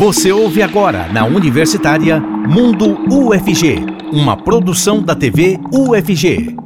[0.00, 6.56] Você ouve agora na Universitária Mundo UFG, uma produção da TV UFG.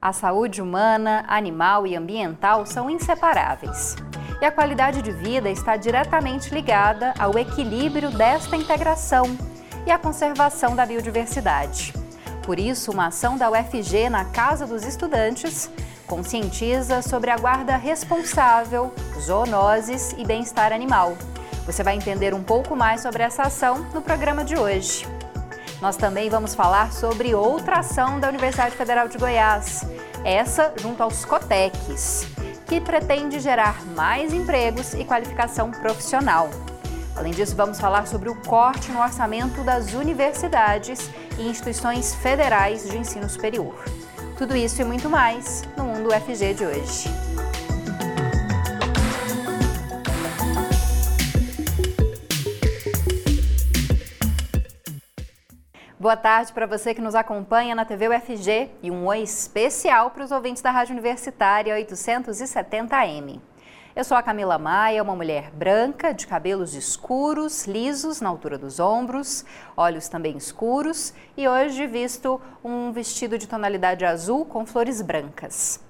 [0.00, 3.96] A saúde humana, animal e ambiental são inseparáveis.
[4.40, 9.36] E a qualidade de vida está diretamente ligada ao equilíbrio desta integração
[9.86, 11.92] e à conservação da biodiversidade.
[12.44, 15.70] Por isso, uma ação da UFG na Casa dos Estudantes
[16.06, 18.90] conscientiza sobre a guarda responsável,
[19.20, 21.14] zoonoses e bem-estar animal
[21.68, 25.06] você vai entender um pouco mais sobre essa ação no programa de hoje.
[25.82, 29.84] Nós também vamos falar sobre outra ação da Universidade Federal de Goiás,
[30.24, 32.26] essa junto aos Cotecs,
[32.66, 36.48] que pretende gerar mais empregos e qualificação profissional.
[37.14, 42.96] Além disso, vamos falar sobre o corte no orçamento das universidades e instituições federais de
[42.96, 43.74] ensino superior.
[44.38, 47.27] Tudo isso e muito mais no Mundo UFG de hoje.
[56.00, 60.22] Boa tarde para você que nos acompanha na TV UFG e um oi especial para
[60.22, 63.40] os ouvintes da Rádio Universitária 870M.
[63.96, 68.78] Eu sou a Camila Maia, uma mulher branca, de cabelos escuros, lisos na altura dos
[68.78, 69.44] ombros,
[69.76, 75.80] olhos também escuros e hoje visto um vestido de tonalidade azul com flores brancas.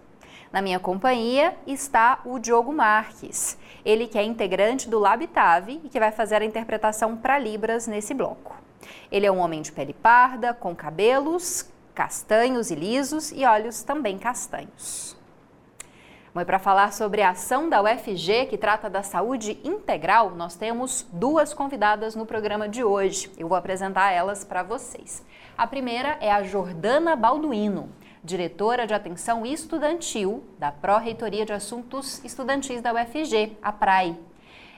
[0.50, 6.00] Na minha companhia está o Diogo Marques, ele que é integrante do Labitave e que
[6.00, 8.67] vai fazer a interpretação para Libras nesse bloco.
[9.10, 14.18] Ele é um homem de pele parda, com cabelos castanhos e lisos e olhos também
[14.18, 15.16] castanhos.
[16.32, 21.04] Bom, para falar sobre a ação da UFG que trata da saúde integral, nós temos
[21.12, 23.32] duas convidadas no programa de hoje.
[23.36, 25.26] Eu vou apresentar elas para vocês.
[25.56, 27.88] A primeira é a Jordana Balduino,
[28.22, 34.27] diretora de atenção estudantil da Pró-Reitoria de Assuntos Estudantis da UFG, a PRAE.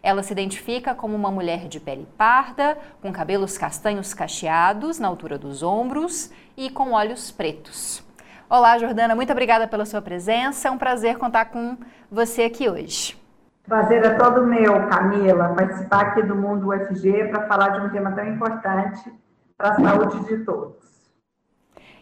[0.03, 5.37] Ela se identifica como uma mulher de pele parda, com cabelos castanhos cacheados na altura
[5.37, 8.03] dos ombros e com olhos pretos.
[8.49, 10.69] Olá, Jordana, muito obrigada pela sua presença.
[10.69, 11.77] É um prazer contar com
[12.11, 13.21] você aqui hoje.
[13.67, 18.11] Prazer é todo meu, Camila, participar aqui do Mundo UFG para falar de um tema
[18.13, 19.13] tão importante
[19.57, 20.77] para a saúde de todos.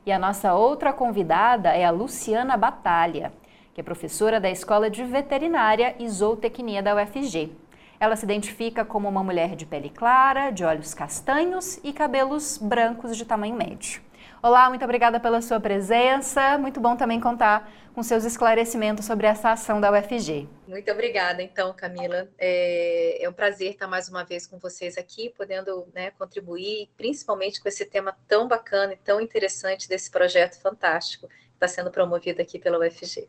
[0.06, 3.32] E a nossa outra convidada é a Luciana Batalha,
[3.75, 7.68] que é professora da Escola de Veterinária e Zootecnia da UFG.
[8.00, 13.16] Ela se identifica como uma mulher de pele clara, de olhos castanhos e cabelos brancos
[13.16, 14.00] de tamanho médio.
[14.41, 16.56] Olá, muito obrigada pela sua presença.
[16.58, 20.48] Muito bom também contar com seus esclarecimentos sobre essa ação da UFG.
[20.69, 22.28] Muito obrigada, então, Camila.
[22.38, 27.60] É, é um prazer estar mais uma vez com vocês aqui, podendo né, contribuir, principalmente
[27.60, 32.41] com esse tema tão bacana e tão interessante desse projeto fantástico que está sendo promovido
[32.41, 33.28] aqui pela UFG.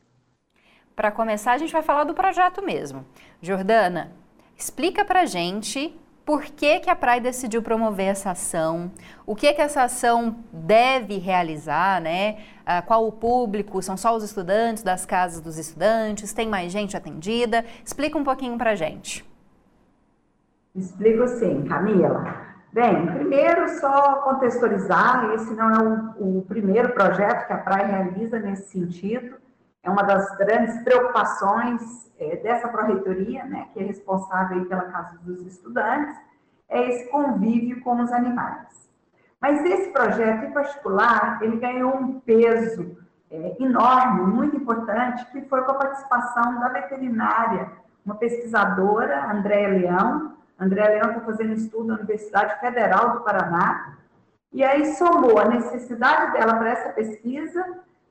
[0.96, 3.04] Para começar, a gente vai falar do projeto mesmo.
[3.42, 4.19] Jordana,
[4.60, 8.92] Explica pra gente por que, que a Praia decidiu promover essa ação,
[9.26, 12.40] o que que essa ação deve realizar, né?
[12.66, 13.82] Ah, qual o público?
[13.82, 16.34] São só os estudantes das casas dos estudantes?
[16.34, 17.64] Tem mais gente atendida?
[17.86, 19.26] Explica um pouquinho pra gente.
[20.76, 22.50] Explico sim, Camila.
[22.74, 28.38] Bem, primeiro só contextualizar, esse não é o, o primeiro projeto que a Praia realiza
[28.40, 29.38] nesse sentido,
[29.84, 35.42] é uma das grandes preocupações é, dessa pró-reitoria, né, que é responsável pela Casa dos
[35.46, 36.16] Estudantes,
[36.68, 38.68] é esse convívio com os animais.
[39.42, 42.98] Mas esse projeto em particular, ele ganhou um peso
[43.32, 47.72] é, enorme, muito importante, que foi com a participação da veterinária,
[48.06, 50.34] uma pesquisadora, Andréa Leão.
[50.60, 53.98] Andréa Leão está fazendo estudo na Universidade Federal do Paraná,
[54.52, 57.64] e aí somou a necessidade dela para essa pesquisa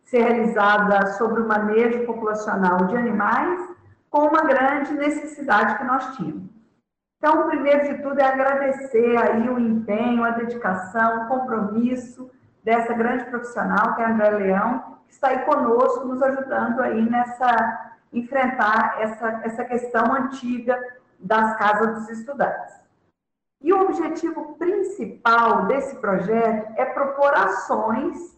[0.08, 3.60] ser realizada sobre o manejo populacional de animais
[4.08, 6.48] com uma grande necessidade que nós tínhamos.
[7.18, 12.30] Então, primeiro de tudo é agradecer aí o empenho, a dedicação, o compromisso
[12.64, 17.02] dessa grande profissional, que é a André Leão, que está aí conosco, nos ajudando aí
[17.02, 20.78] nessa, enfrentar essa, essa questão antiga
[21.18, 22.74] das casas dos estudantes.
[23.60, 28.37] E o objetivo principal desse projeto é propor ações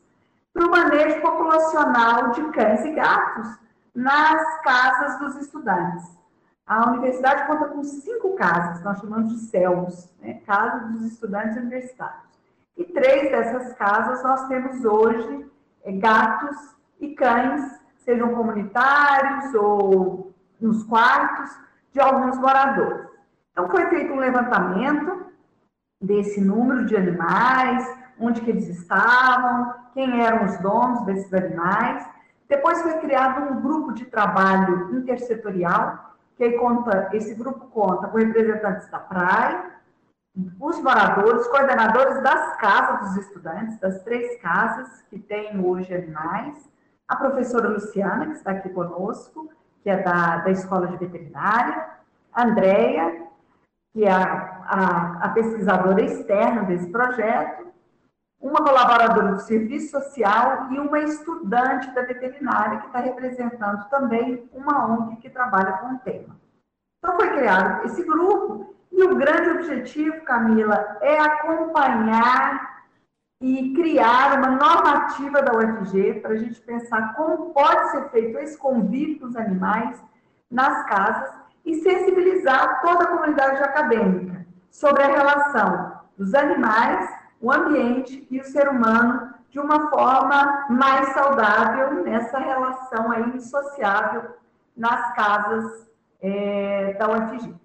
[0.52, 3.58] para o manejo populacional de cães e gatos
[3.94, 6.18] nas casas dos estudantes.
[6.66, 10.34] A universidade conta com cinco casas, nós chamamos de CELS, né?
[10.46, 12.30] Casa dos Estudantes Universitários.
[12.76, 15.50] E três dessas casas nós temos hoje
[15.82, 16.56] é, gatos
[17.00, 21.50] e cães, sejam comunitários ou nos quartos
[21.92, 23.08] de alguns moradores.
[23.50, 25.26] Então foi feito um levantamento
[26.00, 27.84] desse número de animais,
[28.20, 32.06] onde que eles estavam, quem eram os donos desses animais,
[32.48, 38.90] depois foi criado um grupo de trabalho intersetorial, que conta, esse grupo conta com representantes
[38.90, 39.70] da praia,
[40.60, 46.68] os moradores, coordenadores das casas dos estudantes, das três casas que têm hoje animais,
[47.06, 49.50] a professora Luciana, que está aqui conosco,
[49.82, 51.88] que é da, da Escola de Veterinária,
[52.32, 53.26] a Andrea,
[53.92, 57.69] que é a, a, a pesquisadora externa desse projeto,
[58.40, 64.86] uma colaboradora do serviço social e uma estudante da veterinária que está representando também uma
[64.86, 66.40] ONG que trabalha com o tema.
[66.98, 72.80] Então foi criado esse grupo e o grande objetivo, Camila, é acompanhar
[73.42, 78.58] e criar uma normativa da UFG para a gente pensar como pode ser feito esse
[78.58, 80.02] convívio com os animais
[80.50, 81.34] nas casas
[81.64, 87.08] e sensibilizar toda a comunidade acadêmica sobre a relação dos animais,
[87.40, 94.36] o ambiente e o ser humano de uma forma mais saudável nessa relação aí insociável
[94.76, 95.90] nas casas
[96.20, 97.59] é, da UFG.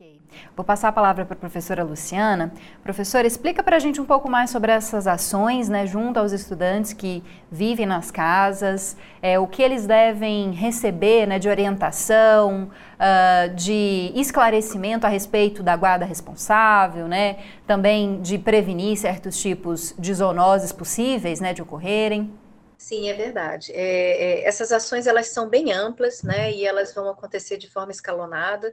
[0.00, 0.20] Ok.
[0.56, 2.52] Vou passar a palavra para a professora Luciana.
[2.84, 6.92] Professora, explica para a gente um pouco mais sobre essas ações, né, junto aos estudantes
[6.92, 14.12] que vivem nas casas, é, o que eles devem receber né, de orientação, uh, de
[14.14, 21.40] esclarecimento a respeito da guarda responsável, né, também de prevenir certos tipos de zoonoses possíveis
[21.40, 22.32] né, de ocorrerem.
[22.80, 23.72] Sim, é verdade.
[23.72, 26.52] É, é, essas ações elas são bem amplas, né?
[26.52, 28.72] E elas vão acontecer de forma escalonada.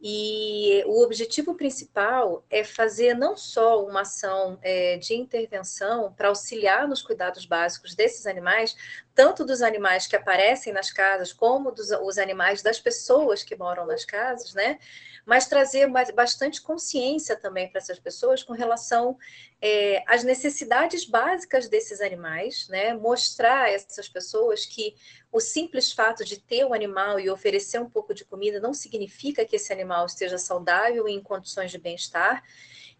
[0.00, 6.86] E o objetivo principal é fazer não só uma ação é, de intervenção para auxiliar
[6.86, 8.76] nos cuidados básicos desses animais,
[9.16, 13.84] tanto dos animais que aparecem nas casas, como dos os animais das pessoas que moram
[13.84, 14.78] nas casas, né?
[15.26, 19.16] Mas trazer bastante consciência também para essas pessoas com relação
[19.60, 22.94] é, às necessidades básicas desses animais, né?
[22.94, 24.94] Mostrar a essas pessoas que
[25.30, 29.44] o simples fato de ter um animal e oferecer um pouco de comida não significa
[29.44, 32.42] que esse animal esteja saudável e em condições de bem-estar.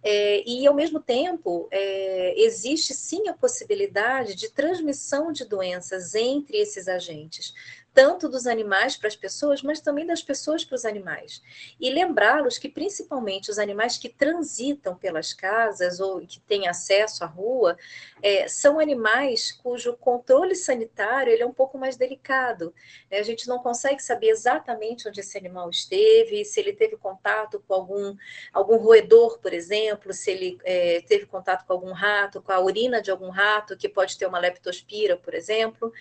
[0.03, 6.57] É, e, ao mesmo tempo, é, existe sim a possibilidade de transmissão de doenças entre
[6.57, 7.53] esses agentes
[7.93, 11.43] tanto dos animais para as pessoas, mas também das pessoas para os animais.
[11.81, 17.27] E lembrá-los que, principalmente, os animais que transitam pelas casas ou que têm acesso à
[17.27, 17.77] rua,
[18.23, 22.73] é, são animais cujo controle sanitário ele é um pouco mais delicado.
[23.11, 23.19] Né?
[23.19, 27.75] A gente não consegue saber exatamente onde esse animal esteve, se ele teve contato com
[27.75, 28.17] algum,
[28.53, 33.03] algum roedor, por exemplo, se ele é, teve contato com algum rato, com a urina
[33.03, 35.93] de algum rato, que pode ter uma leptospira, por exemplo,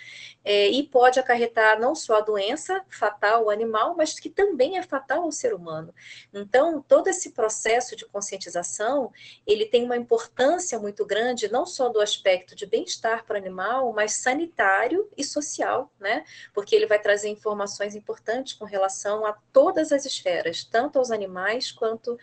[0.43, 4.83] é, e pode acarretar não só a doença fatal ao animal, mas que também é
[4.83, 5.93] fatal ao ser humano.
[6.33, 9.11] Então, todo esse processo de conscientização,
[9.47, 13.93] ele tem uma importância muito grande, não só do aspecto de bem-estar para o animal,
[13.93, 16.25] mas sanitário e social, né?
[16.53, 21.71] Porque ele vai trazer informações importantes com relação a todas as esferas, tanto aos animais
[21.71, 22.17] quanto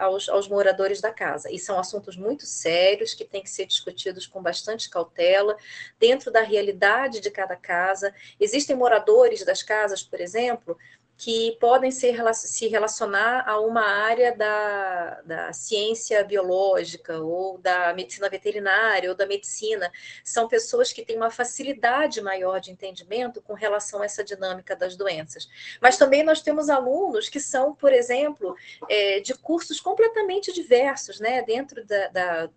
[0.00, 1.50] aos, aos, moradores da casa.
[1.52, 5.56] E são assuntos muito sérios que têm que ser discutidos com bastante cautela,
[5.98, 8.12] dentro da realidade de cada casa.
[8.38, 10.76] Existem moradores das casas, por exemplo,
[11.20, 19.10] que podem se relacionar a uma área da, da ciência biológica, ou da medicina veterinária,
[19.10, 19.92] ou da medicina.
[20.24, 24.96] São pessoas que têm uma facilidade maior de entendimento com relação a essa dinâmica das
[24.96, 25.46] doenças.
[25.78, 28.56] Mas também nós temos alunos que são, por exemplo,
[28.88, 32.50] é, de cursos completamente diversos, né, dentro da, da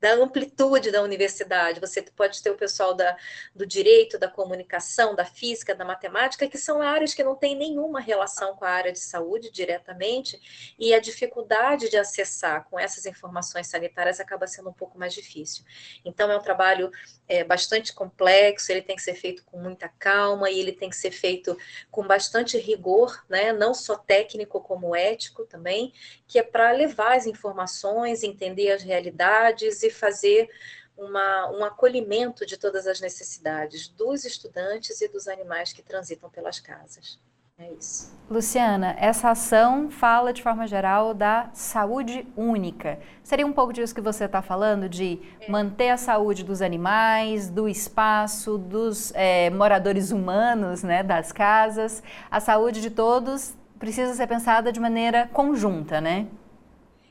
[0.00, 1.80] da amplitude da universidade.
[1.80, 3.16] Você pode ter o pessoal da,
[3.54, 8.00] do direito, da comunicação, da física, da matemática, que são áreas que não têm nenhuma
[8.00, 13.68] relação com a área de saúde diretamente, e a dificuldade de acessar com essas informações
[13.68, 15.64] sanitárias acaba sendo um pouco mais difícil.
[16.04, 16.90] Então, é um trabalho
[17.26, 20.96] é, bastante complexo, ele tem que ser feito com muita calma, e ele tem que
[20.96, 21.56] ser feito
[21.90, 23.52] com bastante rigor, né?
[23.52, 25.92] não só técnico como ético também,
[26.26, 30.48] que é para levar as informações, entender as realidades e fazer
[30.96, 36.58] uma, um acolhimento de todas as necessidades dos estudantes e dos animais que transitam pelas
[36.58, 37.18] casas.
[37.58, 38.14] É isso.
[38.30, 42.98] Luciana, essa ação fala de forma geral da saúde única.
[43.22, 45.50] Seria um pouco disso que você está falando, de é.
[45.50, 52.02] manter a saúde dos animais, do espaço, dos é, moradores humanos né, das casas.
[52.30, 56.26] A saúde de todos precisa ser pensada de maneira conjunta, né?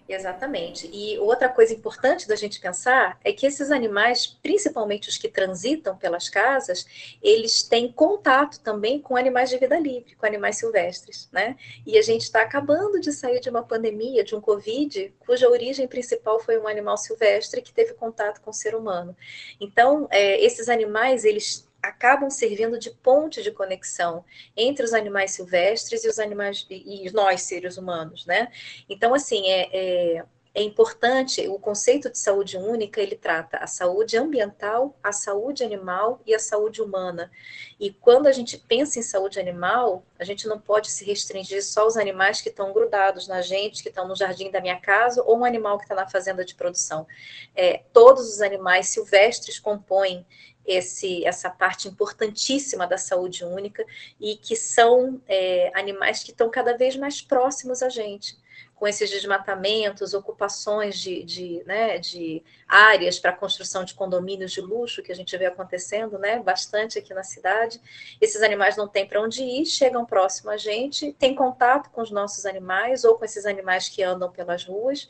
[0.07, 0.87] Exatamente.
[0.93, 5.97] E outra coisa importante da gente pensar é que esses animais, principalmente os que transitam
[5.97, 6.85] pelas casas,
[7.23, 11.57] eles têm contato também com animais de vida livre, com animais silvestres, né?
[11.87, 15.87] E a gente está acabando de sair de uma pandemia, de um Covid, cuja origem
[15.87, 19.17] principal foi um animal silvestre que teve contato com o ser humano.
[19.59, 24.23] Então, é, esses animais, eles acabam servindo de ponte de conexão
[24.55, 28.51] entre os animais silvestres e os animais e nós seres humanos, né?
[28.89, 29.69] Então assim é,
[30.17, 30.25] é
[30.55, 36.21] é importante, o conceito de saúde única, ele trata a saúde ambiental, a saúde animal
[36.25, 37.29] e a saúde humana.
[37.77, 41.81] E quando a gente pensa em saúde animal, a gente não pode se restringir só
[41.81, 45.39] aos animais que estão grudados na gente, que estão no jardim da minha casa, ou
[45.39, 47.05] um animal que está na fazenda de produção.
[47.53, 50.25] É, todos os animais silvestres compõem
[50.65, 53.85] esse, essa parte importantíssima da saúde única
[54.19, 58.37] e que são é, animais que estão cada vez mais próximos a gente
[58.75, 62.43] com esses desmatamentos, ocupações de, de, né, de
[62.75, 66.99] áreas para a construção de condomínios de luxo que a gente vê acontecendo, né, bastante
[66.99, 67.79] aqui na cidade.
[68.19, 72.11] Esses animais não têm para onde ir, chegam próximo a gente, têm contato com os
[72.11, 75.07] nossos animais ou com esses animais que andam pelas ruas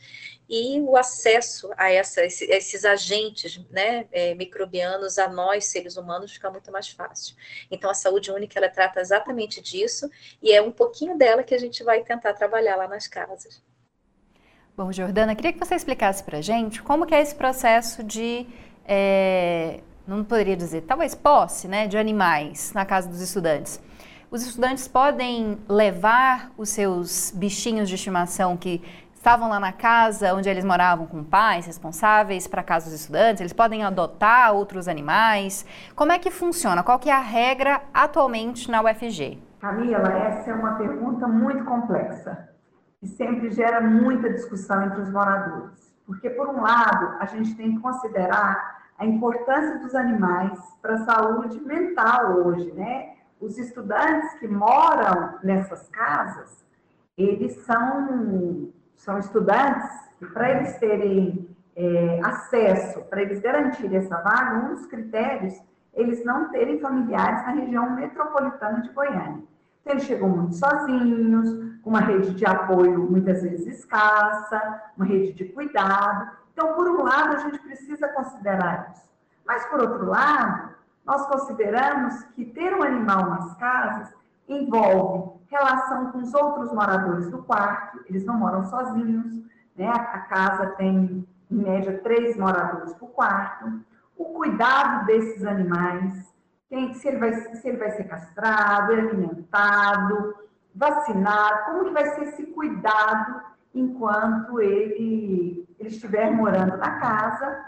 [0.47, 6.51] e o acesso a, essa, esses agentes né, é, microbianos a nós, seres humanos, fica
[6.51, 7.35] muito mais fácil.
[7.71, 10.07] Então, a saúde única, ela trata exatamente disso
[10.41, 13.63] e é um pouquinho dela que a gente vai tentar trabalhar lá nas casas.
[14.77, 18.45] Bom, Jordana, queria que você explicasse para a gente como que é esse processo de,
[18.85, 23.81] é, não poderia dizer, talvez posse, né, de animais na casa dos estudantes.
[24.29, 30.49] Os estudantes podem levar os seus bichinhos de estimação que estavam lá na casa onde
[30.49, 35.65] eles moravam com pais responsáveis para casa dos estudantes, eles podem adotar outros animais.
[35.95, 36.83] Como é que funciona?
[36.83, 39.39] Qual que é a regra atualmente na UFG?
[39.61, 42.54] Camila, essa é uma pergunta muito complexa
[43.05, 45.95] e sempre gera muita discussão entre os moradores.
[46.07, 51.05] Porque, por um lado, a gente tem que considerar a importância dos animais para a
[51.05, 53.13] saúde mental hoje, né?
[53.39, 56.65] Os estudantes que moram nessas casas,
[57.15, 64.65] eles são, são estudantes que, para eles terem é, acesso, para eles garantirem essa vaga,
[64.65, 65.53] um dos critérios,
[65.93, 69.43] eles não terem familiares na região metropolitana de Goiânia.
[69.85, 71.47] Então, eles chegam muito sozinhos,
[71.85, 76.31] uma rede de apoio muitas vezes escassa, uma rede de cuidado.
[76.51, 79.07] Então, por um lado, a gente precisa considerar isso.
[79.45, 80.73] Mas, por outro lado,
[81.05, 84.11] nós consideramos que ter um animal nas casas
[84.49, 89.35] envolve relação com os outros moradores do quarto, eles não moram sozinhos,
[89.75, 89.87] né?
[89.87, 93.81] A casa tem, em média, três moradores por quarto.
[94.17, 96.33] O cuidado desses animais,
[96.69, 100.35] se, ele vai, se ele vai ser castrado, alimentado,
[100.73, 103.41] vacinado, como que vai ser esse cuidado
[103.73, 107.65] enquanto ele, ele estiver morando na casa.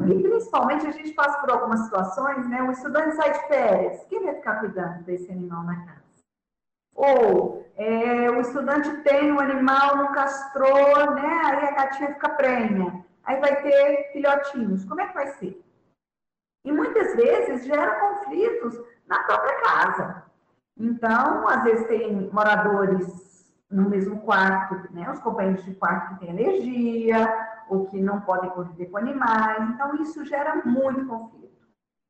[0.00, 2.62] E principalmente a gente passa por algumas situações, né?
[2.62, 6.06] O estudante sai de férias, quem vai ficar cuidando desse animal na casa?
[6.94, 11.40] Ou é, o estudante tem um animal, não castrou, né?
[11.44, 13.04] Aí a gatinha fica prenha.
[13.24, 14.84] Aí vai ter filhotinhos.
[14.84, 15.62] Como é que vai ser?
[16.64, 20.22] E muitas vezes gera conflitos na própria casa.
[20.76, 25.10] Então, às vezes tem moradores no mesmo quarto, né?
[25.10, 29.70] Os companheiros de quarto que têm alergia ou que não podem conviver com animais.
[29.70, 31.46] Então, isso gera muito conflito.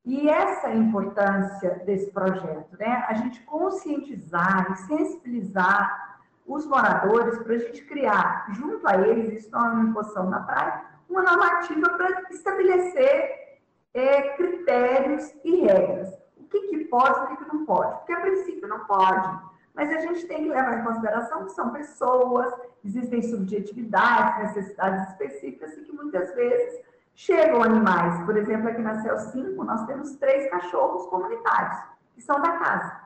[0.05, 3.05] E essa é a importância desse projeto, né?
[3.09, 9.57] A gente conscientizar e sensibilizar os moradores para a gente criar, junto a eles, isso
[9.57, 13.46] é uma imposição na praia, uma normativa para estabelecer
[13.97, 17.97] é, critérios e regras o que, que pode o que, que não pode.
[17.97, 19.47] Porque a princípio não pode.
[19.75, 25.77] Mas a gente tem que levar em consideração que são pessoas, existem subjetividades, necessidades específicas
[25.77, 26.81] e que muitas vezes
[27.15, 28.25] chegam animais.
[28.25, 31.79] Por exemplo, aqui na CEL 5, nós temos três cachorros comunitários,
[32.15, 33.01] que são da casa.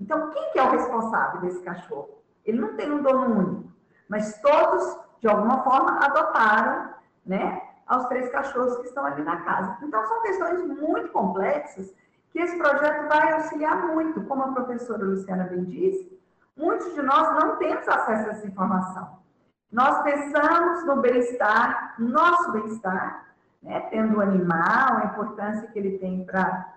[0.00, 2.22] Então, quem que é o responsável desse cachorro?
[2.44, 3.72] Ele não tem um dono único,
[4.08, 6.94] mas todos, de alguma forma, adotaram,
[7.24, 9.78] né, aos três cachorros que estão ali na casa.
[9.82, 11.94] Então, são questões muito complexas
[12.30, 14.24] que esse projeto vai auxiliar muito.
[14.24, 16.20] Como a professora Luciana bem disse,
[16.56, 19.18] muitos de nós não temos acesso a essa informação.
[19.70, 23.80] Nós pensamos no bem-estar, nosso bem-estar, né?
[23.90, 26.74] tendo o animal, a importância que ele tem para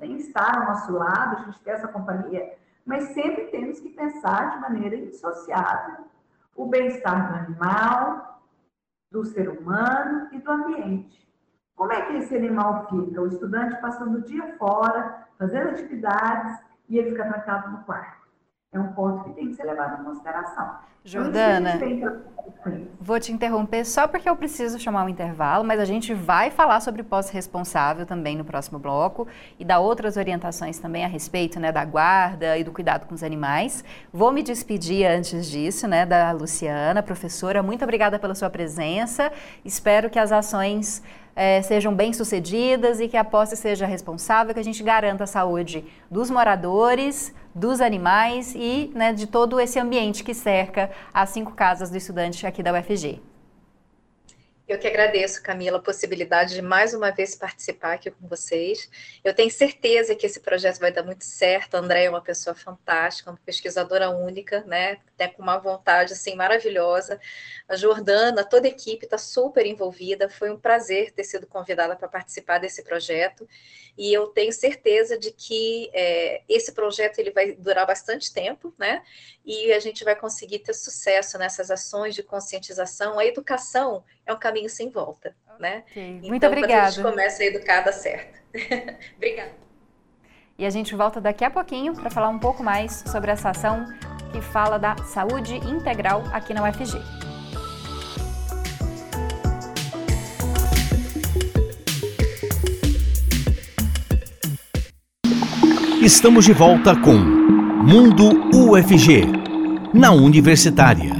[0.00, 4.60] estar ao nosso lado, a gente ter essa companhia, mas sempre temos que pensar de
[4.60, 6.06] maneira indissociável
[6.56, 8.37] o bem-estar do animal,
[9.10, 11.28] do ser humano e do ambiente.
[11.74, 13.22] Como é que esse animal fica?
[13.22, 18.17] O estudante passando o dia fora, fazendo atividades, e ele fica trancado no quarto.
[18.70, 20.88] É um ponto que tem que ser levado em consideração.
[21.02, 21.80] Então, Jordana,
[23.00, 26.80] vou te interromper só porque eu preciso chamar um intervalo, mas a gente vai falar
[26.80, 29.26] sobre pós-responsável também no próximo bloco
[29.58, 33.22] e dar outras orientações também a respeito né, da guarda e do cuidado com os
[33.22, 33.82] animais.
[34.12, 37.62] Vou me despedir antes disso, né, da Luciana, professora.
[37.62, 39.32] Muito obrigada pela sua presença.
[39.64, 41.02] Espero que as ações
[41.38, 45.84] é, sejam bem-sucedidas e que a posse seja responsável, que a gente garanta a saúde
[46.10, 51.90] dos moradores, dos animais e né, de todo esse ambiente que cerca as cinco casas
[51.90, 53.27] do estudante aqui da UFG.
[54.68, 58.90] Eu que agradeço, Camila, a possibilidade de mais uma vez participar aqui com vocês.
[59.24, 61.74] Eu tenho certeza que esse projeto vai dar muito certo.
[61.74, 64.98] A André é uma pessoa fantástica, uma pesquisadora única, né?
[65.14, 67.18] Até com uma vontade assim maravilhosa.
[67.66, 70.28] A Jordana, toda a equipe está super envolvida.
[70.28, 73.48] Foi um prazer ter sido convidada para participar desse projeto.
[73.96, 79.02] E eu tenho certeza de que é, esse projeto ele vai durar bastante tempo, né?
[79.46, 83.18] E a gente vai conseguir ter sucesso nessas ações de conscientização.
[83.18, 85.84] A educação é um caminho sem volta, né?
[85.90, 86.16] Okay.
[86.16, 86.86] Então, Muito obrigada.
[86.86, 88.40] a gente começa a educar, dá certo.
[89.16, 89.52] obrigada.
[90.58, 93.86] E a gente volta daqui a pouquinho para falar um pouco mais sobre essa ação
[94.32, 96.98] que fala da saúde integral aqui na UFG.
[106.02, 109.26] Estamos de volta com Mundo UFG,
[109.92, 111.17] na Universitária.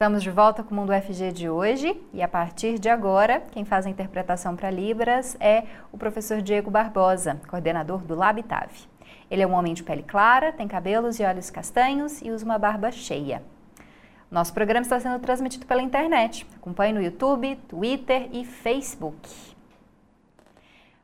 [0.00, 3.66] Estamos de volta com o Mundo UFG de hoje e a partir de agora, quem
[3.66, 8.88] faz a interpretação para Libras é o professor Diego Barbosa, coordenador do Labitave.
[9.30, 12.58] Ele é um homem de pele clara, tem cabelos e olhos castanhos e usa uma
[12.58, 13.42] barba cheia.
[14.30, 16.46] Nosso programa está sendo transmitido pela internet.
[16.56, 19.28] Acompanhe no YouTube, Twitter e Facebook.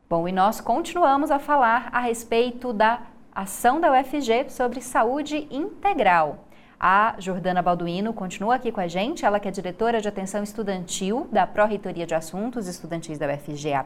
[0.09, 6.46] Bom, e nós continuamos a falar a respeito da ação da UFG sobre saúde integral.
[6.79, 11.27] A Jordana Balduino continua aqui com a gente, ela que é diretora de atenção estudantil
[11.33, 13.85] da Pró-Reitoria de Assuntos Estudantis da UFG, a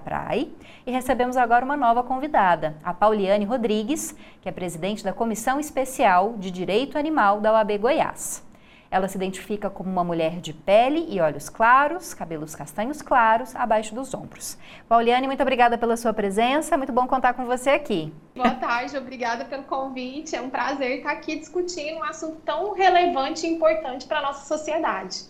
[0.85, 6.35] e recebemos agora uma nova convidada, a Pauliane Rodrigues, que é presidente da Comissão Especial
[6.37, 8.50] de Direito Animal da OAB Goiás.
[8.91, 13.95] Ela se identifica como uma mulher de pele e olhos claros, cabelos castanhos claros, abaixo
[13.95, 14.59] dos ombros.
[14.89, 18.13] Pauliane, muito obrigada pela sua presença, muito bom contar com você aqui.
[18.35, 20.35] Boa tarde, obrigada pelo convite.
[20.35, 24.45] É um prazer estar aqui discutindo um assunto tão relevante e importante para a nossa
[24.45, 25.21] sociedade.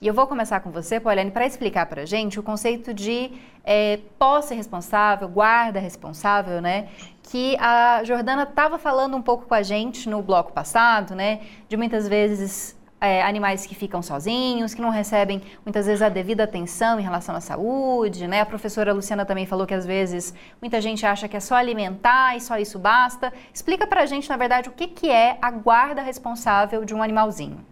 [0.00, 3.32] E eu vou começar com você, Pauliane, para explicar para a gente o conceito de
[3.64, 6.88] é, posse responsável, guarda responsável, né?
[7.24, 11.40] Que a Jordana estava falando um pouco com a gente no bloco passado, né?
[11.68, 16.44] De muitas vezes é, animais que ficam sozinhos, que não recebem muitas vezes a devida
[16.44, 18.40] atenção em relação à saúde, né?
[18.40, 22.36] A professora Luciana também falou que às vezes muita gente acha que é só alimentar
[22.36, 23.32] e só isso basta.
[23.52, 27.64] Explica pra gente, na verdade, o que, que é a guarda responsável de um animalzinho.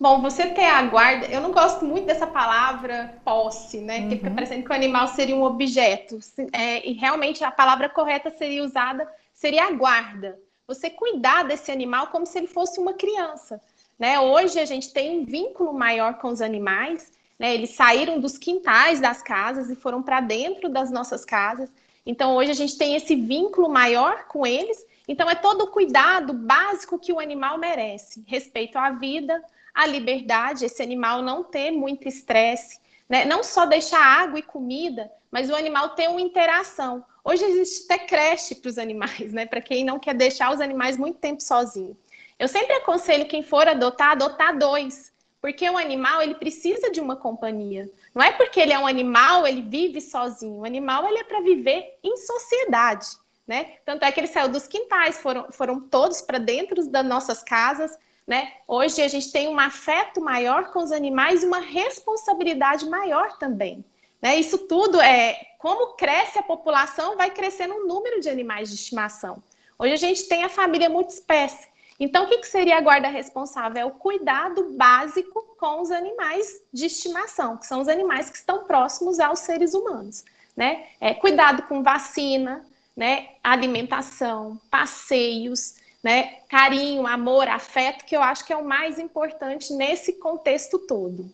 [0.00, 3.98] Bom, você ter a guarda, eu não gosto muito dessa palavra posse, né?
[3.98, 4.08] Uhum.
[4.08, 4.34] Que fica uhum.
[4.34, 6.18] parecendo que o animal seria um objeto.
[6.52, 10.38] É, e realmente a palavra correta seria usada, seria a guarda.
[10.68, 13.60] Você cuidar desse animal como se ele fosse uma criança.
[13.98, 14.20] Né?
[14.20, 17.54] Hoje a gente tem um vínculo maior com os animais, né?
[17.54, 21.68] eles saíram dos quintais das casas e foram para dentro das nossas casas.
[22.06, 24.86] Então hoje a gente tem esse vínculo maior com eles.
[25.08, 29.42] Então é todo o cuidado básico que o animal merece, respeito à vida,
[29.74, 33.24] à liberdade, esse animal não ter muito estresse, né?
[33.24, 37.04] não só deixar água e comida, mas o animal ter uma interação.
[37.24, 39.44] Hoje existe até creche para os animais, né?
[39.44, 41.96] Para quem não quer deixar os animais muito tempo sozinhos.
[42.38, 47.16] Eu sempre aconselho quem for adotar, adotar dois, porque o animal ele precisa de uma
[47.16, 47.90] companhia.
[48.14, 50.60] Não é porque ele é um animal, ele vive sozinho.
[50.60, 53.06] O animal ele é para viver em sociedade,
[53.46, 53.74] né?
[53.84, 57.96] Tanto é que ele saiu dos quintais, foram, foram todos para dentro das nossas casas,
[58.26, 58.52] né?
[58.68, 63.84] Hoje a gente tem um afeto maior com os animais e uma responsabilidade maior também.
[64.20, 64.36] Né?
[64.36, 69.42] Isso tudo é como cresce a população, vai crescendo o número de animais de estimação.
[69.78, 71.68] Hoje a gente tem a família multiespécie.
[72.00, 73.82] Então, o que, que seria a guarda responsável?
[73.82, 78.64] É o cuidado básico com os animais de estimação, que são os animais que estão
[78.64, 80.24] próximos aos seres humanos.
[80.56, 80.86] Né?
[81.00, 82.64] É, cuidado com vacina,
[82.96, 83.30] né?
[83.42, 86.38] alimentação, passeios, né?
[86.48, 91.28] carinho, amor, afeto, que eu acho que é o mais importante nesse contexto todo.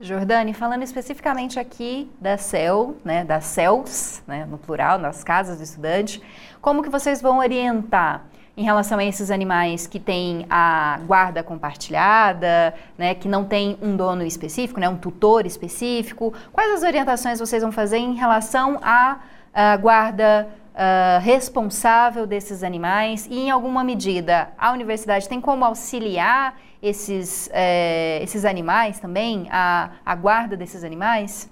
[0.00, 5.62] Jordane, falando especificamente aqui da CEL, né, das CELs, né, no plural, nas casas do
[5.62, 6.20] estudante,
[6.60, 12.74] como que vocês vão orientar em relação a esses animais que têm a guarda compartilhada,
[12.96, 16.32] né, que não tem um dono específico, né, um tutor específico?
[16.52, 19.18] Quais as orientações vocês vão fazer em relação à,
[19.52, 23.26] à guarda uh, responsável desses animais?
[23.28, 29.90] E, em alguma medida, a universidade tem como auxiliar esses, eh, esses animais também, a,
[30.04, 31.50] a guarda desses animais?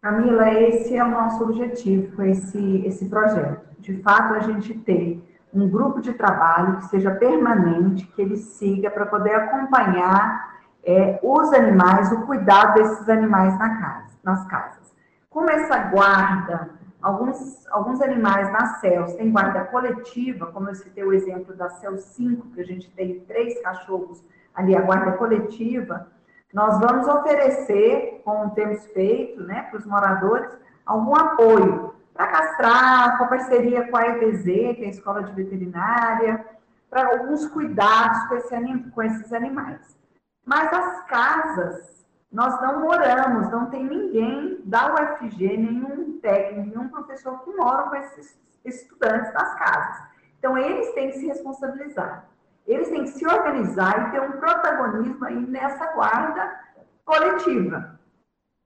[0.00, 3.60] Camila, esse é o nosso objetivo esse, esse projeto.
[3.80, 8.90] De fato, a gente tem um grupo de trabalho que seja permanente, que ele siga
[8.90, 14.94] para poder acompanhar é, os animais, o cuidado desses animais na casa, nas casas.
[15.28, 16.70] Como essa guarda,
[17.02, 21.98] alguns, alguns animais nas céus têm guarda coletiva, como eu citei o exemplo da CEL
[21.98, 26.08] 5, que a gente tem três cachorros ali, a guarda coletiva,
[26.52, 30.50] Nós vamos oferecer, como temos feito, né, para os moradores,
[30.84, 35.32] algum apoio para castrar, com a parceria com a EVZ, que é a Escola de
[35.32, 36.44] Veterinária,
[36.90, 39.96] para alguns cuidados com, esse, com esses animais.
[40.44, 47.42] Mas as casas, nós não moramos, não tem ninguém da UFG, nenhum técnico, nenhum professor
[47.42, 50.02] que mora com esses estudantes das casas.
[50.38, 52.26] Então, eles têm que se responsabilizar.
[52.66, 56.60] Eles têm que se organizar e ter um protagonismo aí nessa guarda
[57.02, 57.98] coletiva.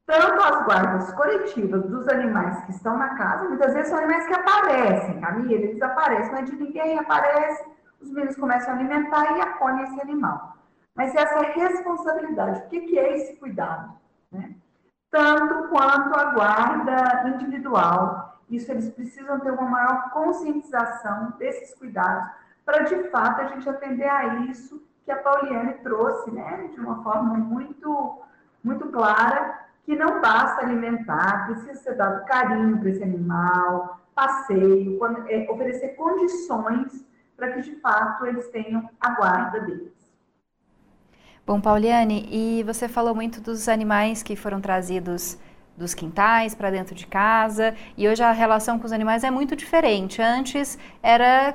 [0.07, 4.35] Tanto as guardas coletivas dos animais que estão na casa, muitas vezes são animais que
[4.35, 7.65] aparecem, Camila, eles aparecem, mas de ninguém aparece,
[8.01, 10.59] os meninos começam a alimentar e acolhem esse animal.
[10.95, 13.95] Mas essa responsabilidade, o que é esse cuidado?
[14.31, 14.55] Né?
[15.11, 22.31] Tanto quanto a guarda individual, isso eles precisam ter uma maior conscientização desses cuidados,
[22.65, 27.03] para de fato a gente atender a isso que a Pauliane trouxe, né, de uma
[27.03, 28.23] forma muito,
[28.63, 35.47] muito clara, que não basta alimentar, precisa ser dado carinho para esse animal, passeio, é,
[35.51, 37.05] oferecer condições
[37.37, 39.93] para que de fato eles tenham a guarda deles.
[41.47, 45.39] Bom, Pauliane, e você falou muito dos animais que foram trazidos
[45.77, 49.55] dos quintais para dentro de casa, e hoje a relação com os animais é muito
[49.55, 50.23] diferente.
[50.23, 51.55] Antes era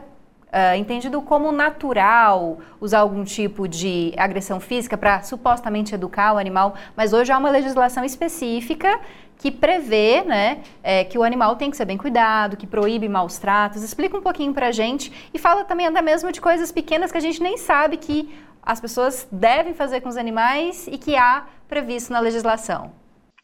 [0.49, 6.73] Uh, entendido como natural usar algum tipo de agressão física para supostamente educar o animal,
[6.97, 8.99] mas hoje há uma legislação específica
[9.39, 13.37] que prevê né, é, que o animal tem que ser bem cuidado, que proíbe maus
[13.37, 13.81] tratos.
[13.81, 17.17] Explica um pouquinho para a gente e fala também até mesmo de coisas pequenas que
[17.17, 18.29] a gente nem sabe que
[18.61, 22.91] as pessoas devem fazer com os animais e que há previsto na legislação.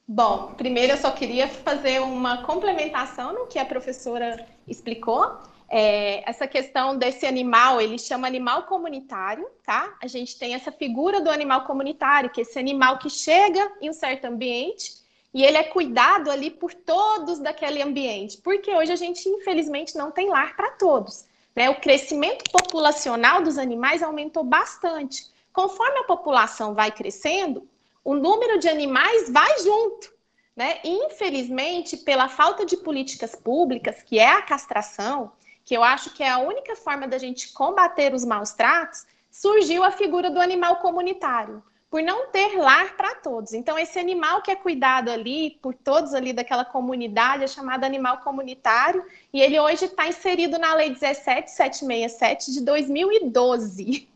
[0.08, 5.40] Bom, primeiro eu só queria fazer uma complementação no que a professora explicou.
[5.70, 9.98] É, essa questão desse animal, ele chama animal comunitário, tá?
[10.02, 13.90] A gente tem essa figura do animal comunitário, que é esse animal que chega em
[13.90, 18.96] um certo ambiente e ele é cuidado ali por todos daquele ambiente, porque hoje a
[18.96, 21.26] gente, infelizmente, não tem lar para todos.
[21.56, 21.70] Né?
[21.70, 25.26] O crescimento populacional dos animais aumentou bastante.
[25.52, 27.68] Conforme a população vai crescendo,
[28.04, 30.14] o número de animais vai junto.
[30.56, 30.80] Né?
[30.84, 35.34] Infelizmente, pela falta de políticas públicas, que é a castração,
[35.66, 39.84] que eu acho que é a única forma da gente combater os maus tratos, surgiu
[39.84, 43.52] a figura do animal comunitário, por não ter lar para todos.
[43.52, 48.20] Então, esse animal que é cuidado ali por todos ali daquela comunidade é chamado animal
[48.20, 54.08] comunitário, e ele hoje está inserido na Lei 17767 de 2012.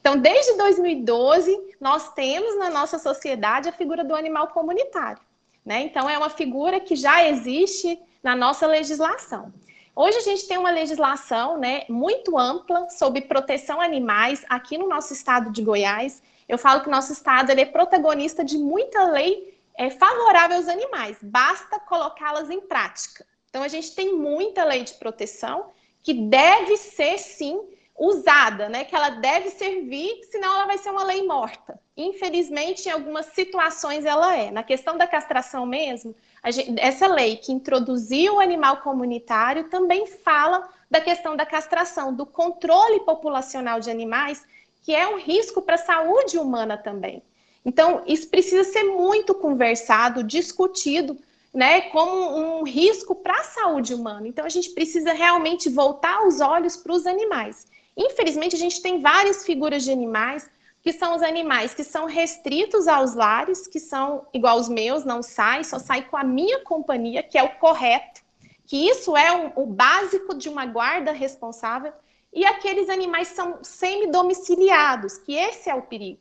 [0.00, 5.20] Então, desde 2012, nós temos na nossa sociedade a figura do animal comunitário.
[5.64, 5.82] Né?
[5.82, 9.52] Então, é uma figura que já existe na nossa legislação.
[10.00, 14.88] Hoje a gente tem uma legislação né, muito ampla sobre proteção a animais aqui no
[14.88, 16.22] nosso estado de Goiás.
[16.48, 21.80] Eu falo que nosso estado é protagonista de muita lei é, favorável aos animais, basta
[21.80, 23.26] colocá-las em prática.
[23.50, 27.60] Então a gente tem muita lei de proteção que deve ser sim
[27.98, 28.84] usada, né?
[28.84, 31.80] Que ela deve servir, senão ela vai ser uma lei morta.
[31.96, 34.50] Infelizmente, em algumas situações ela é.
[34.50, 36.14] Na questão da castração mesmo,
[36.46, 42.24] gente, essa lei que introduziu o animal comunitário também fala da questão da castração, do
[42.24, 44.42] controle populacional de animais,
[44.82, 47.22] que é um risco para a saúde humana também.
[47.64, 51.18] Então, isso precisa ser muito conversado, discutido,
[51.52, 54.28] né, como um risco para a saúde humana.
[54.28, 57.66] Então, a gente precisa realmente voltar os olhos para os animais.
[57.98, 60.48] Infelizmente, a gente tem várias figuras de animais,
[60.80, 65.20] que são os animais que são restritos aos lares, que são igual os meus, não
[65.20, 68.22] sai, só sai com a minha companhia, que é o correto,
[68.64, 71.92] que isso é um, o básico de uma guarda responsável,
[72.32, 76.20] e aqueles animais são semi-domiciliados, que esse é o perigo.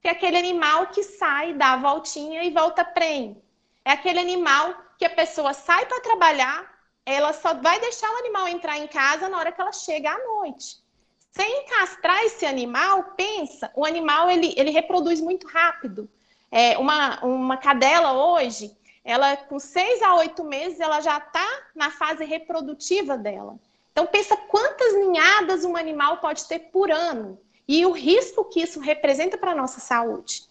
[0.00, 3.42] Que é aquele animal que sai, dá a voltinha e volta prêmio.
[3.84, 6.72] É aquele animal que a pessoa sai para trabalhar,
[7.04, 10.18] ela só vai deixar o animal entrar em casa na hora que ela chega à
[10.24, 10.87] noite.
[11.38, 16.10] Sem castrar esse animal, pensa, o animal ele, ele reproduz muito rápido.
[16.50, 21.46] É, uma, uma cadela hoje, ela com seis a oito meses, ela já está
[21.76, 23.54] na fase reprodutiva dela.
[23.92, 28.80] Então pensa quantas ninhadas um animal pode ter por ano e o risco que isso
[28.80, 30.42] representa para a nossa saúde.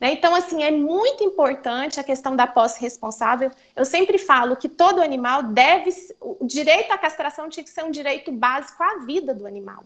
[0.00, 0.12] Né?
[0.12, 3.50] Então, assim, é muito importante a questão da posse responsável.
[3.76, 5.90] Eu sempre falo que todo animal deve.
[6.18, 9.84] O direito à castração tinha que ser um direito básico à vida do animal.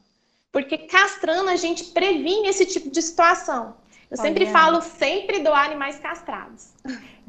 [0.55, 3.75] Porque castrando a gente previne esse tipo de situação.
[4.09, 6.69] Eu sempre falo, sempre doar animais castrados.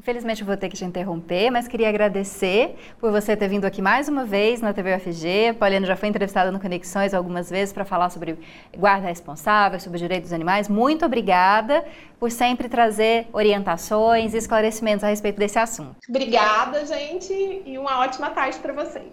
[0.06, 3.82] Infelizmente eu vou ter que te interromper, mas queria agradecer por você ter vindo aqui
[3.82, 5.48] mais uma vez na TV UFG.
[5.48, 8.38] A Poliana já foi entrevistada no Conexões algumas vezes para falar sobre
[8.76, 10.68] guarda responsável, sobre direitos dos animais.
[10.68, 11.84] Muito obrigada
[12.20, 15.96] por sempre trazer orientações e esclarecimentos a respeito desse assunto.
[16.08, 17.32] Obrigada, gente,
[17.66, 19.04] e uma ótima tarde para vocês.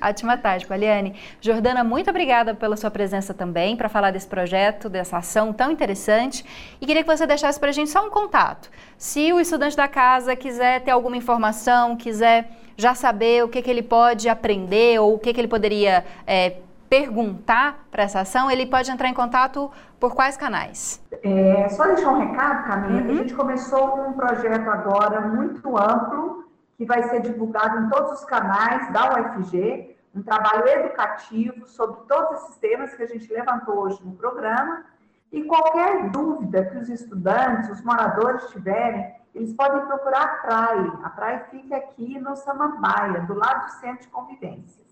[0.00, 1.14] Ótima tarde, Poliane.
[1.40, 6.44] Jordana, muito obrigada pela sua presença também para falar desse projeto, dessa ação tão interessante.
[6.80, 8.70] E queria que você deixasse para a gente só um contato.
[9.02, 13.68] Se o estudante da casa quiser ter alguma informação, quiser já saber o que, que
[13.68, 18.64] ele pode aprender ou o que, que ele poderia é, perguntar para essa ação, ele
[18.64, 21.02] pode entrar em contato por quais canais?
[21.20, 23.10] É, só deixar um recado, Camila, uhum.
[23.10, 26.44] a gente começou um projeto agora muito amplo,
[26.78, 32.40] que vai ser divulgado em todos os canais da UFG, um trabalho educativo sobre todos
[32.44, 34.84] esses temas que a gente levantou hoje no programa.
[35.32, 40.92] E qualquer dúvida que os estudantes, os moradores tiverem, eles podem procurar a PRAE.
[41.02, 44.82] A PRAE fica aqui no Samambaia, do lado do Centro de Convivência.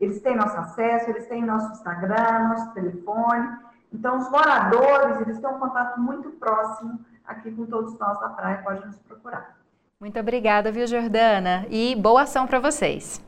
[0.00, 3.58] Eles têm nosso acesso, eles têm nosso Instagram, nosso telefone.
[3.92, 8.62] Então, os moradores, eles têm um contato muito próximo aqui com todos nós da praia,
[8.64, 9.58] pode nos procurar.
[10.00, 11.66] Muito obrigada, viu, Jordana?
[11.68, 13.22] E boa ação para vocês.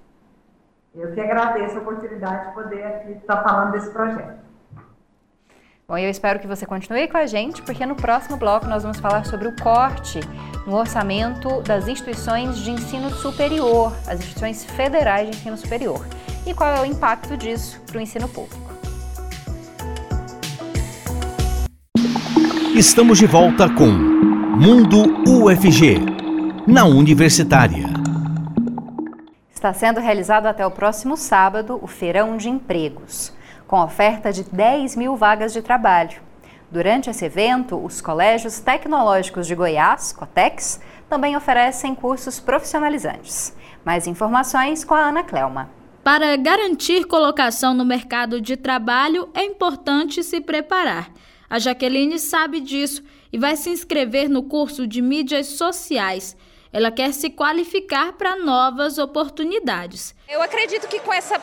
[0.95, 4.52] Eu que agradeço a oportunidade de poder aqui estar falando desse projeto.
[5.93, 8.99] Bom, eu espero que você continue com a gente, porque no próximo bloco nós vamos
[8.99, 10.21] falar sobre o corte
[10.67, 16.03] no orçamento das instituições de ensino superior, as instituições federais de ensino superior
[16.47, 18.73] e qual é o impacto disso para o ensino público.
[22.75, 25.99] Estamos de volta com Mundo UFG,
[26.67, 27.85] na Universitária.
[29.55, 33.35] Está sendo realizado até o próximo sábado o Feirão de Empregos,
[33.73, 36.21] com oferta de 10 mil vagas de trabalho.
[36.71, 43.57] Durante esse evento, os colégios tecnológicos de Goiás, Cotex, também oferecem cursos profissionalizantes.
[43.83, 45.71] Mais informações com a Ana Clelma.
[46.05, 51.11] Para garantir colocação no mercado de trabalho, é importante se preparar.
[51.49, 56.37] A Jaqueline sabe disso e vai se inscrever no curso de mídias sociais.
[56.71, 60.15] Ela quer se qualificar para novas oportunidades.
[60.29, 61.41] Eu acredito que com, essa,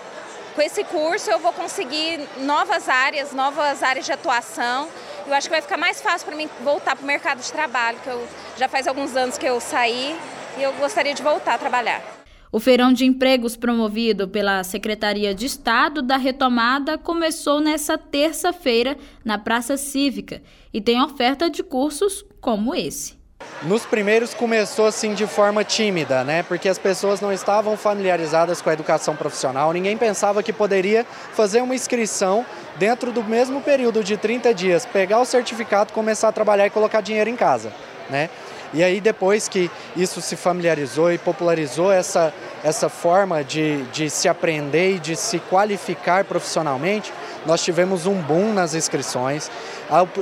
[0.60, 4.90] com esse curso eu vou conseguir novas áreas, novas áreas de atuação.
[5.26, 7.98] Eu acho que vai ficar mais fácil para mim voltar para o mercado de trabalho,
[8.04, 10.14] que eu já faz alguns anos que eu saí
[10.58, 12.04] e eu gostaria de voltar a trabalhar.
[12.52, 19.38] O feirão de empregos promovido pela Secretaria de Estado da Retomada começou nesta terça-feira na
[19.38, 20.42] Praça Cívica
[20.74, 23.19] e tem oferta de cursos como esse.
[23.64, 26.44] Nos primeiros começou assim de forma tímida, né?
[26.44, 31.62] Porque as pessoas não estavam familiarizadas com a educação profissional, ninguém pensava que poderia fazer
[31.62, 32.46] uma inscrição
[32.78, 37.02] dentro do mesmo período de 30 dias, pegar o certificado, começar a trabalhar e colocar
[37.02, 37.74] dinheiro em casa,
[38.10, 38.30] né?
[38.74, 44.30] E aí depois que isso se familiarizou e popularizou essa, essa forma de, de se
[44.30, 47.12] aprender e de se qualificar profissionalmente,
[47.46, 49.50] nós tivemos um boom nas inscrições.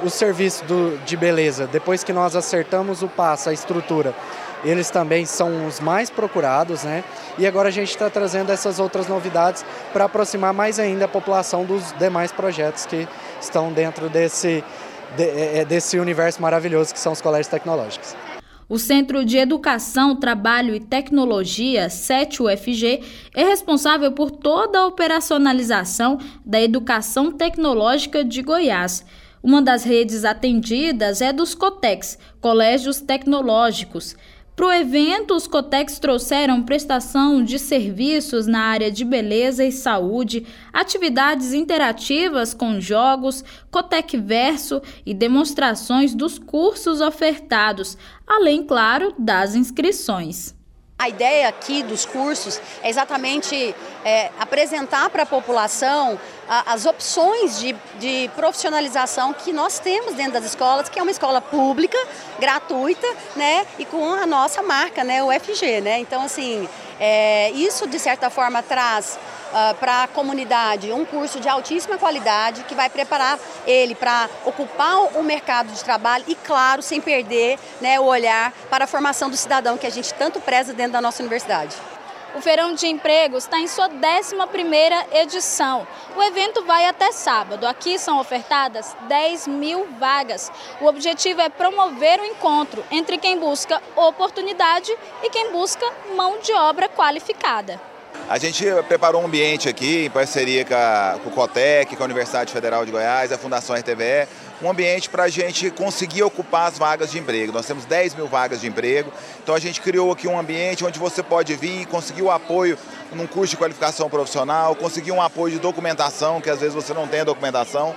[0.04, 4.14] O serviço do, de beleza, depois que nós acertamos o passo, a estrutura,
[4.64, 7.04] eles também são os mais procurados, né?
[7.38, 11.64] E agora a gente está trazendo essas outras novidades para aproximar mais ainda a população
[11.64, 13.08] dos demais projetos que
[13.40, 14.64] estão dentro desse,
[15.16, 15.24] de,
[15.60, 18.16] é, desse universo maravilhoso que são os colégios tecnológicos.
[18.70, 23.02] O Centro de Educação, Trabalho e Tecnologia, 7UFG,
[23.34, 29.06] é responsável por toda a operacionalização da educação tecnológica de Goiás.
[29.42, 34.18] Uma das redes atendidas é dos COTEX, Colégios Tecnológicos.
[34.58, 40.48] Para o evento, os Cotex trouxeram prestação de serviços na área de beleza e saúde,
[40.74, 50.57] atividades interativas com jogos, Cotec Verso e demonstrações dos cursos ofertados, além, claro, das inscrições.
[51.00, 56.20] A ideia aqui dos cursos é exatamente é, apresentar para a população
[56.66, 61.40] as opções de, de, profissionalização que nós temos dentro das escolas, que é uma escola
[61.40, 61.98] pública,
[62.40, 63.06] gratuita,
[63.36, 66.00] né, e com a nossa marca, né, o FG, né.
[66.00, 66.68] Então, assim,
[67.00, 69.20] é, isso de certa forma traz
[69.58, 75.18] uh, para a comunidade um curso de altíssima qualidade que vai preparar ele para ocupar
[75.18, 79.38] o mercado de trabalho e, claro, sem perder né, o olhar para a formação do
[79.38, 81.76] cidadão que a gente tanto preza dentro da nossa universidade.
[82.36, 85.88] O Feirão de Empregos está em sua 11ª edição.
[86.16, 87.66] O evento vai até sábado.
[87.66, 90.52] Aqui são ofertadas 10 mil vagas.
[90.80, 96.54] O objetivo é promover o encontro entre quem busca oportunidade e quem busca mão de
[96.54, 97.82] obra qualificada.
[98.30, 102.06] A gente preparou um ambiente aqui em parceria com, a, com o COTEC, com a
[102.06, 104.28] Universidade Federal de Goiás, a Fundação RTVE,
[104.62, 107.54] um ambiente para a gente conseguir ocupar as vagas de emprego.
[107.54, 111.00] Nós temos 10 mil vagas de emprego, então a gente criou aqui um ambiente onde
[111.00, 112.78] você pode vir, conseguir o apoio
[113.14, 117.08] num curso de qualificação profissional, conseguir um apoio de documentação, que às vezes você não
[117.08, 117.96] tem documentação.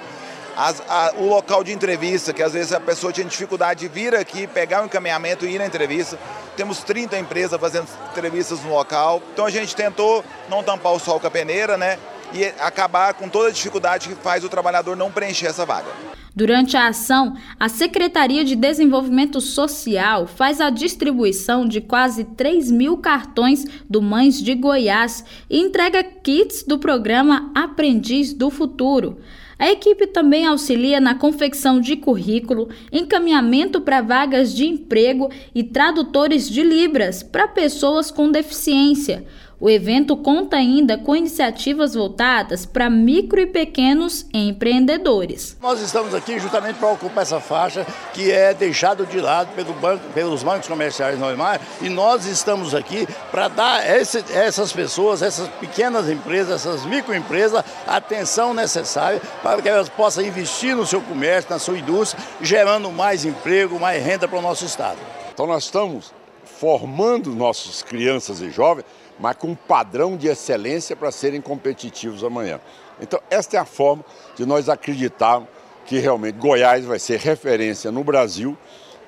[0.56, 4.14] As, a, o local de entrevista, que às vezes a pessoa tinha dificuldade de vir
[4.14, 6.18] aqui, pegar o um encaminhamento e ir na entrevista.
[6.56, 9.22] Temos 30 empresas fazendo entrevistas no local.
[9.32, 11.98] Então a gente tentou não tampar o sol com a peneira, né?
[12.32, 15.90] E acabar com toda a dificuldade que faz o trabalhador não preencher essa vaga.
[16.34, 22.98] Durante a ação, a Secretaria de Desenvolvimento Social faz a distribuição de quase 3 mil
[22.98, 29.18] cartões do Mães de Goiás e entrega kits do programa Aprendiz do Futuro.
[29.60, 36.48] A equipe também auxilia na confecção de currículo, encaminhamento para vagas de emprego e tradutores
[36.48, 39.26] de Libras para pessoas com deficiência.
[39.62, 45.54] O evento conta ainda com iniciativas voltadas para micro e pequenos empreendedores.
[45.60, 50.02] Nós estamos aqui justamente para ocupar essa faixa que é deixado de lado pelo banco,
[50.14, 56.08] pelos bancos comerciais normais e nós estamos aqui para dar esse, essas pessoas, essas pequenas
[56.08, 61.58] empresas, essas microempresas, a atenção necessária para que elas possam investir no seu comércio, na
[61.58, 64.96] sua indústria, gerando mais emprego, mais renda para o nosso Estado.
[65.34, 66.14] Então nós estamos
[66.58, 68.86] formando nossas crianças e jovens
[69.20, 72.58] mas com um padrão de excelência para serem competitivos amanhã.
[73.00, 74.04] Então, esta é a forma
[74.34, 75.48] de nós acreditarmos
[75.84, 78.56] que realmente Goiás vai ser referência no Brasil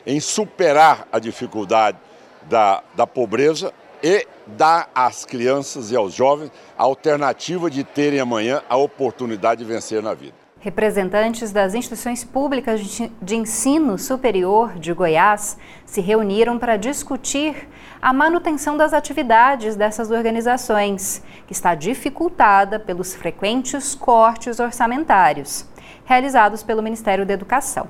[0.06, 1.98] em superar a dificuldade
[2.42, 3.72] da, da pobreza
[4.02, 9.70] e dar às crianças e aos jovens a alternativa de terem amanhã a oportunidade de
[9.70, 10.41] vencer na vida.
[10.62, 12.80] Representantes das instituições públicas
[13.20, 17.68] de ensino superior de Goiás se reuniram para discutir
[18.00, 25.66] a manutenção das atividades dessas organizações, que está dificultada pelos frequentes cortes orçamentários
[26.04, 27.88] realizados pelo Ministério da Educação.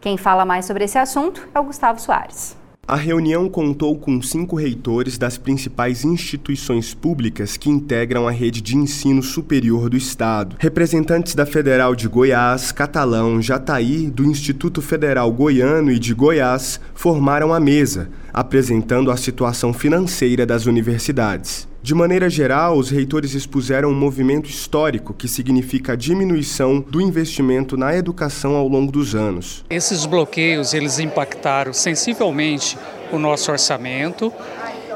[0.00, 2.56] Quem fala mais sobre esse assunto é o Gustavo Soares.
[2.88, 8.76] A reunião contou com cinco reitores das principais instituições públicas que integram a rede de
[8.76, 15.90] ensino superior do Estado, representantes da Federal de Goiás, Catalão, Jataí, do Instituto Federal Goiano
[15.90, 21.66] e de Goiás formaram a mesa, apresentando a situação financeira das universidades.
[21.86, 27.76] De maneira geral, os reitores expuseram um movimento histórico que significa a diminuição do investimento
[27.76, 29.64] na educação ao longo dos anos.
[29.70, 32.76] Esses bloqueios, eles impactaram sensivelmente
[33.12, 34.32] o nosso orçamento.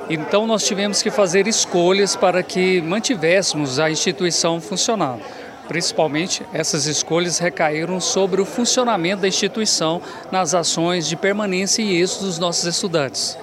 [0.08, 5.22] Então nós tivemos que fazer escolhas para que mantivéssemos a instituição funcionando.
[5.68, 12.24] Principalmente essas escolhas recaíram sobre o funcionamento da instituição nas ações de permanência e êxito
[12.24, 13.38] dos nossos estudantes.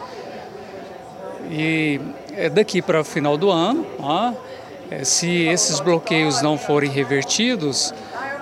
[1.50, 2.02] E
[2.50, 4.34] daqui para o final do ano, ó,
[4.90, 7.94] é, se esses bloqueios não forem revertidos,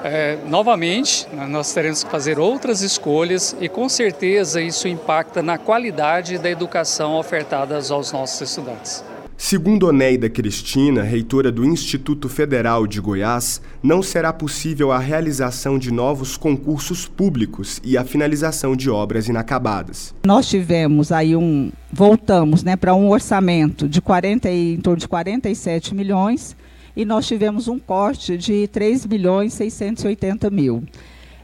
[0.03, 5.58] é, novamente né, nós teremos que fazer outras escolhas e com certeza isso impacta na
[5.58, 9.03] qualidade da educação ofertada aos nossos estudantes.
[9.38, 15.91] Segundo Oneida Cristina, reitora do Instituto Federal de Goiás, não será possível a realização de
[15.91, 20.15] novos concursos públicos e a finalização de obras inacabadas.
[20.25, 25.95] Nós tivemos aí um, voltamos né, para um orçamento de 40, em torno de 47
[25.95, 26.53] milhões
[26.93, 30.84] e nós tivemos um corte de 3 milhões 680 mil.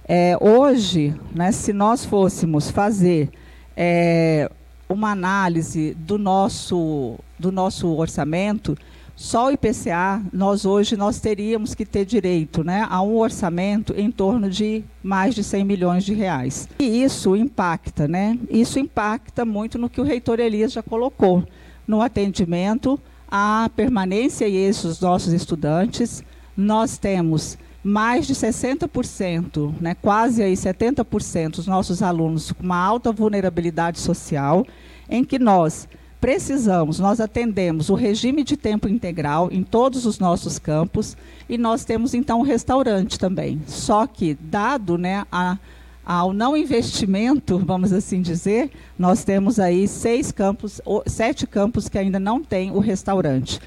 [0.05, 3.29] É, hoje, né, se nós fôssemos fazer
[3.77, 4.51] é,
[4.89, 8.77] uma análise do nosso, do nosso orçamento,
[9.21, 14.09] só o IPCA, nós hoje nós teríamos que ter direito né, a um orçamento em
[14.09, 16.67] torno de mais de 100 milhões de reais.
[16.79, 18.35] E isso impacta, né?
[18.49, 21.47] Isso impacta muito no que o reitor Elias já colocou,
[21.87, 26.23] no atendimento à permanência e êxito dos nossos estudantes.
[26.57, 33.11] Nós temos mais de 60%, né, quase aí 70% dos nossos alunos com uma alta
[33.11, 34.65] vulnerabilidade social,
[35.07, 35.87] em que nós
[36.21, 41.17] precisamos, nós atendemos o regime de tempo integral em todos os nossos campos
[41.49, 43.59] e nós temos então um restaurante também.
[43.65, 45.57] Só que, dado né, a,
[46.05, 52.19] ao não investimento, vamos assim dizer, nós temos aí seis campos, sete campos que ainda
[52.19, 53.59] não têm o restaurante.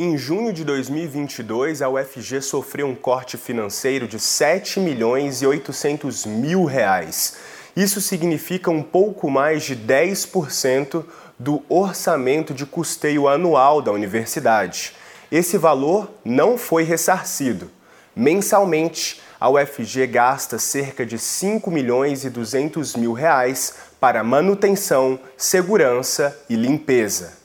[0.00, 6.24] Em junho de 2022, a UFG sofreu um corte financeiro de 7 milhões e 800
[6.24, 7.36] mil reais.
[7.78, 11.04] Isso significa um pouco mais de 10%
[11.38, 14.94] do orçamento de custeio anual da universidade.
[15.30, 17.70] Esse valor não foi ressarcido.
[18.16, 26.36] Mensalmente, a UFG gasta cerca de 5 milhões e 200 mil reais para manutenção, segurança
[26.50, 27.38] e limpeza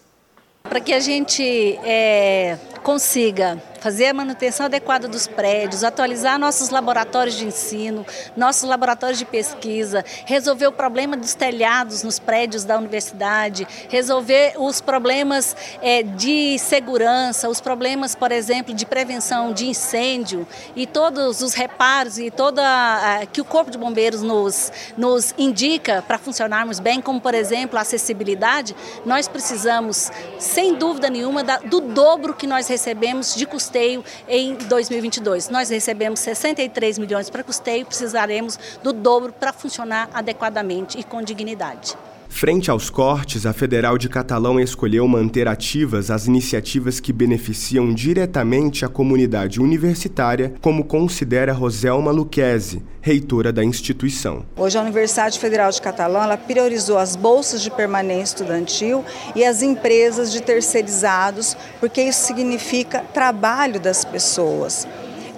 [0.63, 7.35] para que a gente é, consiga fazer a manutenção adequada dos prédios, atualizar nossos laboratórios
[7.35, 13.67] de ensino, nossos laboratórios de pesquisa, resolver o problema dos telhados nos prédios da universidade,
[13.89, 20.87] resolver os problemas é, de segurança, os problemas, por exemplo, de prevenção de incêndio e
[20.87, 26.17] todos os reparos e toda a, que o Corpo de Bombeiros nos, nos indica para
[26.17, 28.73] funcionarmos bem, como por exemplo a acessibilidade,
[29.05, 30.09] nós precisamos,
[30.39, 35.49] sem dúvida nenhuma, da, do dobro que nós recebemos de custeio em 2022.
[35.49, 41.95] Nós recebemos 63 milhões para custeio, precisaremos do dobro para funcionar adequadamente e com dignidade.
[42.35, 48.83] Frente aos cortes, a Federal de Catalão escolheu manter ativas as iniciativas que beneficiam diretamente
[48.83, 54.43] a comunidade universitária, como considera Roselma Luquezzi, reitora da instituição.
[54.57, 59.05] Hoje a Universidade Federal de Catalão ela priorizou as bolsas de permanência estudantil
[59.35, 64.87] e as empresas de terceirizados, porque isso significa trabalho das pessoas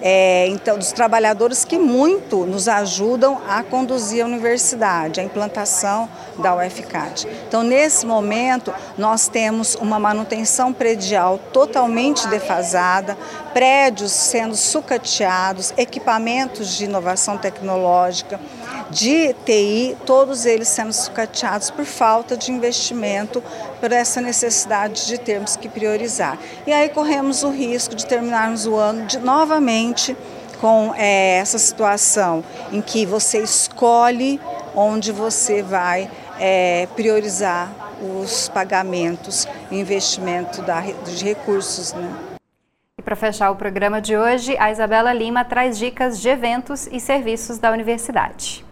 [0.00, 6.54] é, então, dos trabalhadores que muito nos ajudam a conduzir a universidade, a implantação da
[6.54, 7.26] UFCAT.
[7.48, 13.16] Então, nesse momento, nós temos uma manutenção predial totalmente defasada,
[13.54, 18.38] prédios sendo sucateados, equipamentos de inovação tecnológica,
[18.90, 23.42] de TI, todos eles sendo sucateados por falta de investimento,
[23.80, 26.38] por essa necessidade de termos que priorizar.
[26.66, 30.16] E aí corremos o risco de terminarmos o ano de, novamente
[30.60, 34.40] com é, essa situação em que você escolhe
[34.74, 37.70] onde você vai é, priorizar
[38.00, 41.92] os pagamentos e investimento da, de recursos.
[41.92, 42.10] Né?
[42.98, 47.00] E para fechar o programa de hoje, a Isabela Lima traz dicas de eventos e
[47.00, 48.65] serviços da universidade.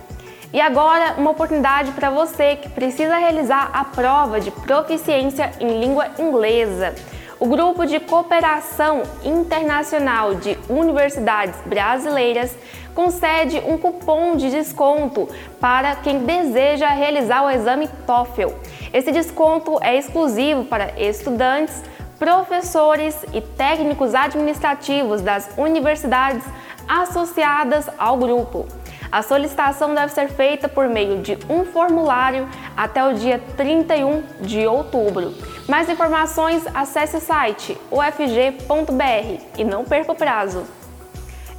[0.53, 6.09] E agora, uma oportunidade para você que precisa realizar a prova de proficiência em língua
[6.18, 6.93] inglesa.
[7.39, 12.55] O Grupo de Cooperação Internacional de Universidades Brasileiras
[12.95, 15.28] concede um cupom de desconto
[15.61, 18.53] para quem deseja realizar o exame TOEFL.
[18.93, 21.83] Esse desconto é exclusivo para estudantes
[22.21, 26.45] professores e técnicos administrativos das universidades
[26.87, 28.68] associadas ao grupo.
[29.11, 32.47] A solicitação deve ser feita por meio de um formulário
[32.77, 35.35] até o dia 31 de outubro.
[35.66, 40.64] Mais informações, acesse o site ufg.br e não perca o prazo.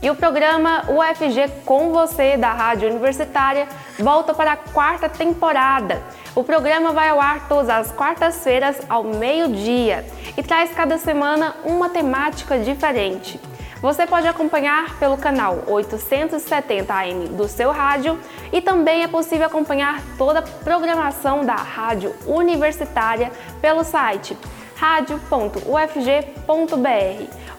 [0.01, 3.67] E o programa UFG com você da Rádio Universitária
[3.99, 6.01] volta para a quarta temporada.
[6.33, 10.03] O programa vai ao ar todas as quartas-feiras ao meio-dia
[10.35, 13.39] e traz cada semana uma temática diferente.
[13.79, 18.19] Você pode acompanhar pelo canal 870 AM do seu rádio
[18.51, 23.31] e também é possível acompanhar toda a programação da Rádio Universitária
[23.61, 24.35] pelo site
[24.75, 25.65] radio.ufg.br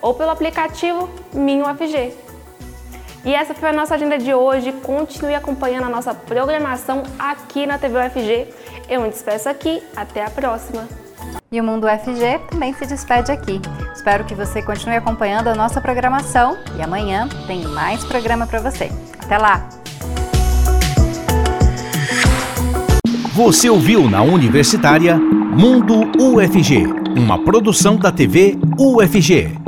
[0.00, 2.21] ou pelo aplicativo MinUFG.
[3.24, 4.72] E essa foi a nossa agenda de hoje.
[4.72, 8.48] Continue acompanhando a nossa programação aqui na TV UFG.
[8.88, 9.82] Eu me despeço aqui.
[9.94, 10.88] Até a próxima.
[11.50, 13.60] E o Mundo UFG também se despede aqui.
[13.94, 18.90] Espero que você continue acompanhando a nossa programação e amanhã tem mais programa para você.
[19.22, 19.68] Até lá!
[23.34, 29.61] Você ouviu na Universitária Mundo UFG, uma produção da TV UFG.